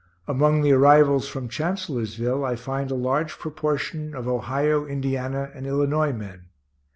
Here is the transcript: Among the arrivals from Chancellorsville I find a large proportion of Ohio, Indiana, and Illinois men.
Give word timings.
Among 0.27 0.63
the 0.63 0.71
arrivals 0.71 1.27
from 1.27 1.47
Chancellorsville 1.47 2.43
I 2.43 2.55
find 2.55 2.89
a 2.89 2.95
large 2.95 3.37
proportion 3.37 4.15
of 4.15 4.27
Ohio, 4.27 4.83
Indiana, 4.87 5.51
and 5.53 5.67
Illinois 5.67 6.11
men. 6.11 6.45